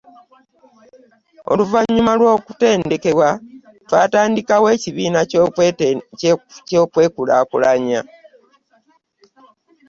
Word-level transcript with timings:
Oluvannyuma 1.51 2.11
lw’okutendekebwa, 2.19 3.29
twatandikawo 3.87 4.67
ekibiina 4.75 5.21
ky’okwekulaakulanya. 6.67 8.01